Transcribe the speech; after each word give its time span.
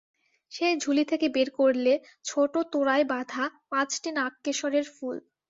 সেই 0.51 0.73
ঝুলি 0.77 1.03
থেকে 1.05 1.27
বের 1.35 1.49
করলে 1.59 1.93
ছোটো 2.25 2.59
তোড়ায় 2.71 3.05
বাঁধা 3.11 3.43
পাঁচটি 3.71 4.09
নাগকেশরের 4.11 4.85
ফুল। 4.95 5.17